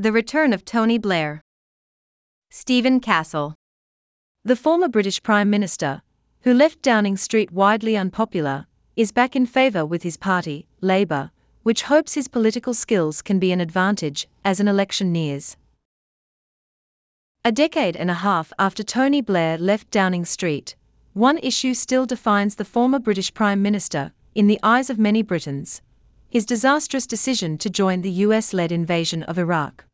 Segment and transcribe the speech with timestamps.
[0.00, 1.42] The Return of Tony Blair.
[2.48, 3.54] Stephen Castle.
[4.42, 6.00] The former British Prime Minister,
[6.40, 8.66] who left Downing Street widely unpopular,
[8.96, 11.32] is back in favour with his party, Labour,
[11.64, 15.58] which hopes his political skills can be an advantage as an election nears.
[17.44, 20.76] A decade and a half after Tony Blair left Downing Street,
[21.12, 25.82] one issue still defines the former British Prime Minister, in the eyes of many Britons
[26.30, 29.84] his disastrous decision to join the US led invasion of Iraq.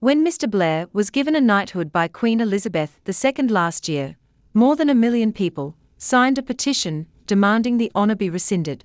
[0.00, 0.50] When Mr.
[0.50, 4.16] Blair was given a knighthood by Queen Elizabeth II last year,
[4.52, 8.84] more than a million people signed a petition demanding the honour be rescinded.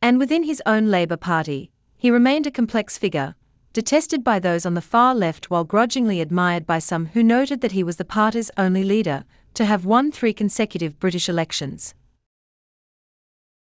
[0.00, 3.34] And within his own Labour Party, he remained a complex figure,
[3.72, 7.72] detested by those on the far left while grudgingly admired by some who noted that
[7.72, 11.94] he was the party's only leader to have won three consecutive British elections.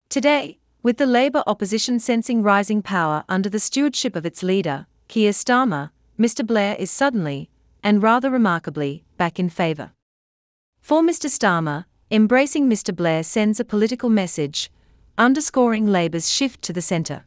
[0.09, 5.31] Today, with the Labour opposition sensing rising power under the stewardship of its leader, Keir
[5.31, 6.45] Starmer, Mr.
[6.45, 7.49] Blair is suddenly,
[7.83, 9.91] and rather remarkably, back in favour.
[10.80, 11.30] For Mr.
[11.30, 12.95] Starmer, embracing Mr.
[12.95, 14.72] Blair sends a political message,
[15.17, 17.25] underscoring Labour's shift to the centre.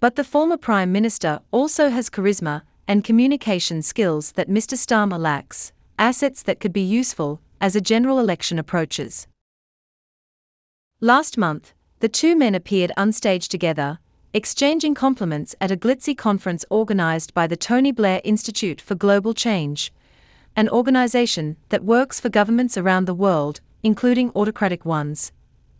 [0.00, 4.78] But the former Prime Minister also has charisma and communication skills that Mr.
[4.78, 9.26] Starmer lacks, assets that could be useful as a general election approaches.
[11.00, 13.98] Last month, the two men appeared unstage together,
[14.32, 19.92] exchanging compliments at a glitzy conference organized by the Tony Blair Institute for Global Change,
[20.54, 25.32] an organization that works for governments around the world, including autocratic ones,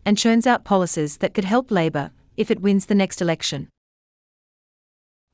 [0.05, 3.69] and churns out policies that could help Labour if it wins the next election.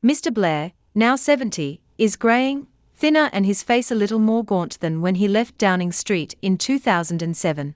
[0.05, 0.33] Mr.
[0.33, 5.14] Blair, now 70, is greying, thinner, and his face a little more gaunt than when
[5.14, 7.75] he left Downing Street in 2007.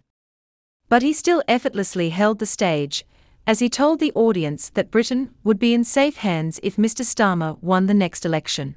[0.91, 3.07] But he still effortlessly held the stage
[3.51, 7.05] as he told the audience that Britain would be in safe hands if Mr.
[7.05, 8.77] Starmer won the next election.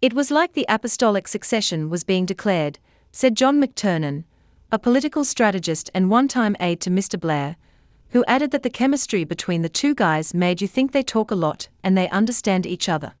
[0.00, 2.78] It was like the apostolic succession was being declared,
[3.12, 4.24] said John McTernan,
[4.72, 7.20] a political strategist and one time aide to Mr.
[7.20, 7.56] Blair,
[8.12, 11.34] who added that the chemistry between the two guys made you think they talk a
[11.34, 13.12] lot and they understand each other.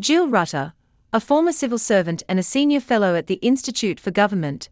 [0.00, 0.72] Jill Rutter,
[1.12, 4.70] a former civil servant and a senior fellow at the Institute for Government,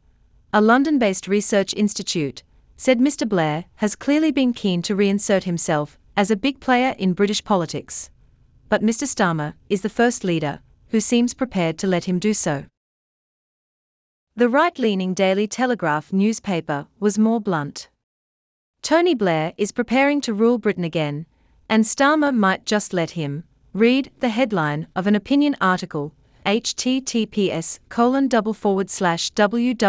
[0.52, 2.42] a London based research institute,
[2.76, 3.28] said Mr.
[3.28, 8.10] Blair, has clearly been keen to reinsert himself as a big player in British politics.
[8.68, 9.06] But Mr.
[9.06, 12.64] Starmer is the first leader who seems prepared to let him do so.
[14.34, 17.88] The right leaning Daily Telegraph newspaper was more blunt.
[18.82, 21.26] Tony Blair is preparing to rule Britain again,
[21.68, 23.44] and Starmer might just let him.
[23.72, 26.12] Read the headline of an opinion article
[26.44, 29.88] https colon double forward slash www.telegraph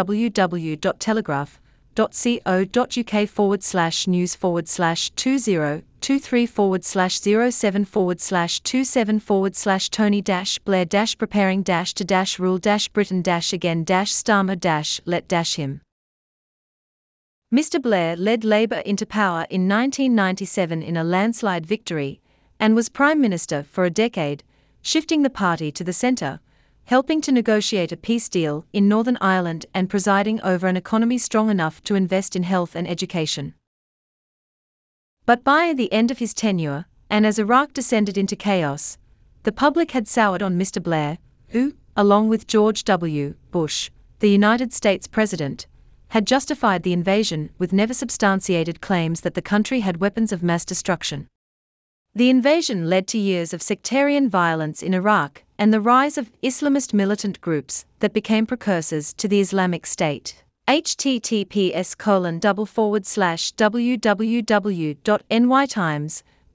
[1.98, 9.90] co.uk forward slash news forward slash 2023 forward slash 07 forward slash 27 forward slash
[9.90, 14.58] Tony dash Blair dash preparing dash to dash rule dash Britain dash again dash Starmer
[14.58, 15.80] dash let dash him.
[17.52, 17.82] Mr.
[17.82, 22.20] Blair led Labour into power in 1997 in a landslide victory
[22.60, 24.44] and was Prime Minister for a decade,
[24.82, 26.40] shifting the party to the centre
[26.88, 31.50] helping to negotiate a peace deal in Northern Ireland and presiding over an economy strong
[31.50, 33.52] enough to invest in health and education.
[35.26, 38.96] But by the end of his tenure, and as Iraq descended into chaos,
[39.42, 40.82] the public had soured on Mr.
[40.82, 41.18] Blair,
[41.48, 43.34] who, along with George W.
[43.50, 45.66] Bush, the United States President,
[46.08, 50.64] had justified the invasion with never substantiated claims that the country had weapons of mass
[50.64, 51.28] destruction.
[52.18, 56.92] The invasion led to years of sectarian violence in Iraq and the rise of Islamist
[56.92, 60.42] militant groups that became precursors to the Islamic State.
[60.66, 64.98] https colon double forward slash www.nytimes.com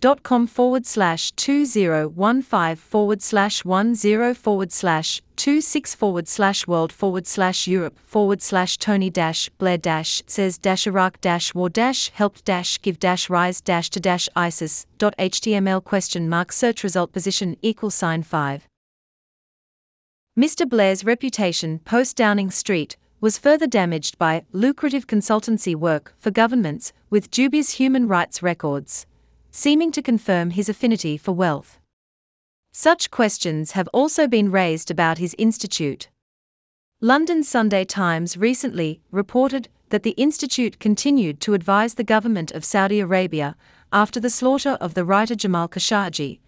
[0.03, 7.97] forward slash 2015 forward slash 10 forward slash 26 forward slash world forward slash Europe
[8.03, 12.99] forward slash Tony dash Blair dash says dash Iraq dash war dash helped dash give
[12.99, 18.23] dash rise dash to dash ISIS dot HTML question mark search result position equal sign
[18.23, 18.67] 5
[20.37, 20.67] Mr.
[20.67, 27.31] Blair's reputation post Downing Street was further damaged by lucrative consultancy work for governments with
[27.31, 29.05] dubious human rights records,
[29.55, 31.79] seeming to confirm his affinity for wealth.
[32.71, 36.09] Such questions have also been raised about his institute.
[36.99, 42.99] London Sunday Times recently reported that the institute continued to advise the government of Saudi
[42.99, 43.55] Arabia
[43.91, 46.39] after the slaughter of the writer Jamal Khashoggi,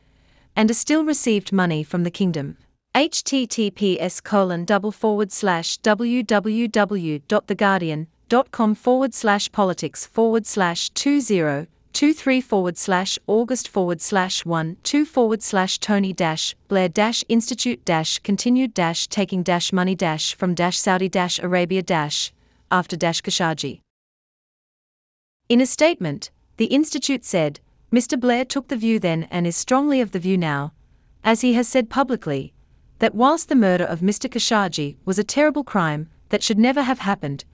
[0.56, 2.58] and still received money from the kingdom
[2.96, 13.18] https colon double forward slash www.theguardian.com forward slash politics forward slash 20 23 forward slash
[13.26, 19.08] August forward slash 1 2 forward slash Tony dash Blair dash Institute dash continued dash
[19.08, 22.34] taking dash money dash from dash Saudi dash Arabia dash
[22.70, 23.80] after dash Khashoggi.
[25.48, 27.62] In a statement, the Institute said,
[27.94, 28.20] Mr.
[28.20, 30.74] Blair took the view then and is strongly of the view now,
[31.24, 32.54] as he has said publicly,
[33.00, 34.30] that whilst the murder of Mr.
[34.30, 37.46] Khashoggi was a terrible crime that should never have happened,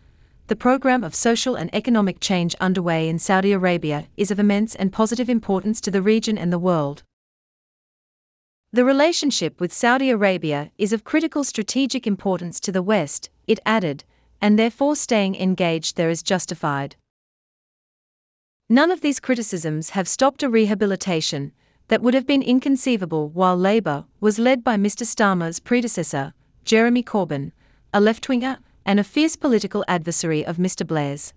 [0.52, 4.92] the program of social and economic change underway in Saudi Arabia is of immense and
[4.92, 7.04] positive importance to the region and the world.
[8.74, 14.04] The relationship with Saudi Arabia is of critical strategic importance to the West, it added,
[14.42, 16.98] and therefore staying engaged there is justified.
[18.68, 21.54] None of these criticisms have stopped a rehabilitation
[21.88, 25.06] that would have been inconceivable while Labour was led by Mr.
[25.06, 26.34] Starmer's predecessor,
[26.66, 27.54] Jeremy Corbyn,
[27.94, 30.86] a left winger and a fierce political adversary of Mr.
[30.86, 31.34] Blair's.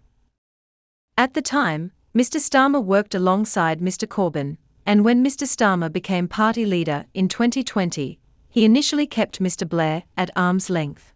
[1.17, 2.39] At the time, Mr.
[2.41, 4.09] Starmer worked alongside Mr.
[4.09, 4.57] Corbyn,
[4.87, 5.47] and when Mr.
[5.47, 8.19] Starmer became party leader in 2020,
[8.49, 9.69] he initially kept Mr.
[9.69, 11.13] Blair at arm's length.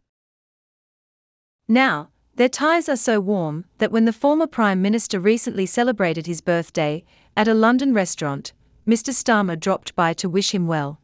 [1.68, 6.40] Now, their ties are so warm that when the former Prime Minister recently celebrated his
[6.40, 7.04] birthday
[7.36, 8.52] at a London restaurant,
[8.86, 9.12] Mr.
[9.12, 11.00] Starmer dropped by to wish him well.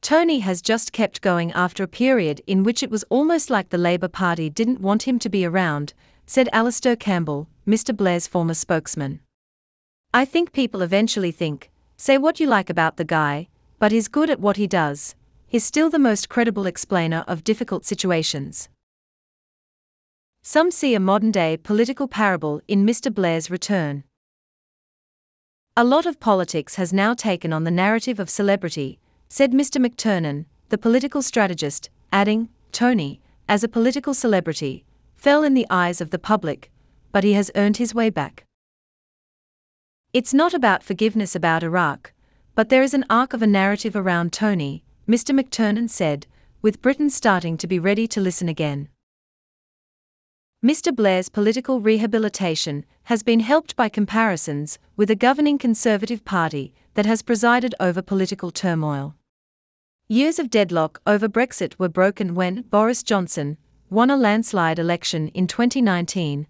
[0.00, 3.78] Tony has just kept going after a period in which it was almost like the
[3.78, 5.92] Labour Party didn't want him to be around,
[6.26, 7.96] said Alastair Campbell, Mr.
[7.96, 9.20] Blair's former spokesman.
[10.14, 13.48] I think people eventually think, say what you like about the guy,
[13.78, 15.14] but he's good at what he does.
[15.46, 18.68] He's still the most credible explainer of difficult situations.
[20.42, 23.12] Some see a modern day political parable in Mr.
[23.12, 24.04] Blair's return.
[25.76, 28.98] A lot of politics has now taken on the narrative of celebrity,
[29.28, 29.84] said Mr.
[29.84, 34.84] McTernan, the political strategist, adding, Tony, as a political celebrity,
[35.16, 36.70] fell in the eyes of the public,
[37.12, 38.44] but he has earned his way back.
[40.12, 42.12] It's not about forgiveness about Iraq,
[42.54, 45.38] but there is an arc of a narrative around Tony, Mr.
[45.38, 46.26] McTernan said,
[46.62, 48.88] with Britain starting to be ready to listen again.
[50.64, 50.94] Mr.
[50.94, 57.22] Blair's political rehabilitation has been helped by comparisons with a governing Conservative Party that has
[57.22, 59.14] presided over political turmoil.
[60.10, 63.58] Years of deadlock over Brexit were broken when Boris Johnson
[63.90, 66.46] won a landslide election in 2019,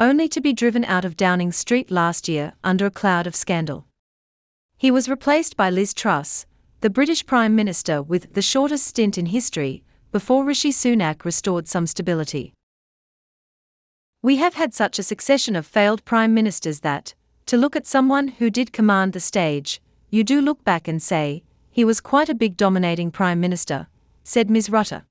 [0.00, 3.86] only to be driven out of Downing Street last year under a cloud of scandal.
[4.76, 6.44] He was replaced by Liz Truss,
[6.80, 11.86] the British Prime Minister with the shortest stint in history, before Rishi Sunak restored some
[11.86, 12.52] stability.
[14.22, 17.14] We have had such a succession of failed prime ministers that,
[17.46, 19.80] to look at someone who did command the stage,
[20.10, 21.44] you do look back and say,
[21.78, 23.86] he was quite a big dominating prime minister,
[24.24, 24.68] said Ms.
[24.68, 25.04] Rutter.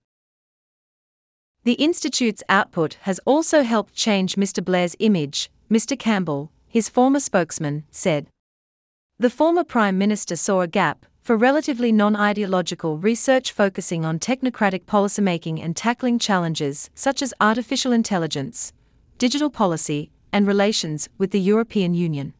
[1.63, 4.61] The Institute's output has also helped change Mr.
[4.61, 5.97] Blair's image, Mr.
[5.97, 8.27] Campbell, his former spokesman, said.
[9.17, 14.83] The former Prime Minister saw a gap for relatively non ideological research focusing on technocratic
[14.83, 18.73] policymaking and tackling challenges such as artificial intelligence,
[19.17, 22.33] digital policy, and relations with the European Union.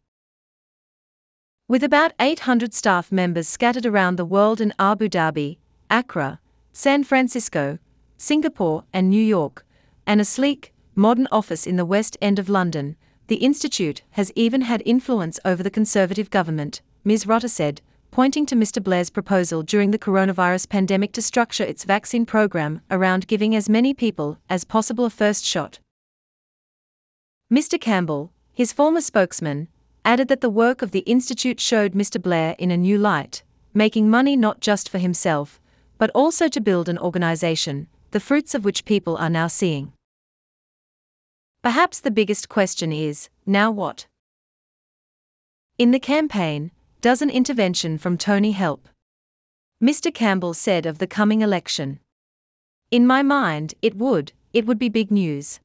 [1.69, 5.57] With about 800 staff members scattered around the world in Abu Dhabi,
[5.89, 6.39] Accra,
[6.71, 7.77] San Francisco,
[8.17, 9.65] Singapore, and New York,
[10.05, 12.95] and a sleek, modern office in the West End of London,
[13.27, 17.27] the Institute has even had influence over the Conservative government, Ms.
[17.27, 17.81] Rutter said,
[18.11, 18.81] pointing to Mr.
[18.81, 23.93] Blair's proposal during the coronavirus pandemic to structure its vaccine program around giving as many
[23.93, 25.79] people as possible a first shot.
[27.51, 27.77] Mr.
[27.77, 29.67] Campbell, his former spokesman,
[30.07, 32.19] added that the work of the Institute showed Mr.
[32.19, 35.59] Blair in a new light, making money not just for himself,
[35.97, 39.91] but also to build an organization, the fruits of which people are now seeing.
[41.61, 44.07] Perhaps the biggest question is now what?
[45.77, 46.71] In the campaign,
[47.01, 48.87] does an intervention from Tony help?
[49.83, 50.13] Mr.
[50.13, 51.99] Campbell said of the coming election.
[52.91, 55.59] In my mind, it would, it would be big news.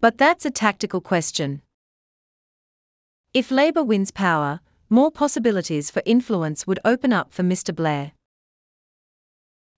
[0.00, 1.62] But that's a tactical question.
[3.38, 4.58] If Labour wins power,
[4.90, 7.72] more possibilities for influence would open up for Mr.
[7.72, 8.10] Blair.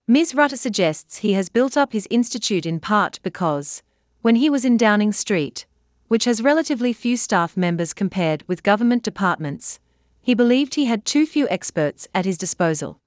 [0.08, 0.34] Ms.
[0.34, 3.82] Rutter suggests he has built up his institute in part because,
[4.22, 5.66] when he was in Downing Street,
[6.08, 9.78] which has relatively few staff members compared with government departments,
[10.22, 12.98] he believed he had too few experts at his disposal.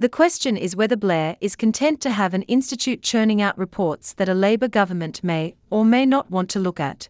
[0.00, 4.28] The question is whether Blair is content to have an institute churning out reports that
[4.28, 7.08] a Labour government may or may not want to look at,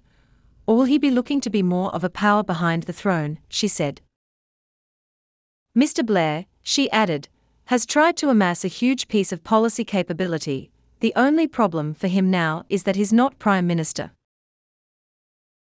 [0.66, 3.68] or will he be looking to be more of a power behind the throne, she
[3.68, 4.00] said.
[5.76, 6.04] Mr.
[6.04, 7.28] Blair, she added,
[7.66, 10.70] has tried to amass a huge piece of policy capability.
[11.00, 14.12] The only problem for him now is that he's not Prime Minister.